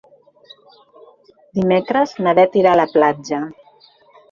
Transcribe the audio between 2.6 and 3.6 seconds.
irà a la platja.